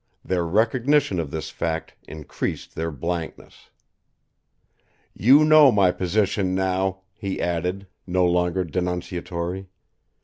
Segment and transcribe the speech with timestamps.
[0.25, 3.69] Their recognition of this fact increased their blankness.
[5.13, 9.67] "You know my position now," he added, no longer denunciatory.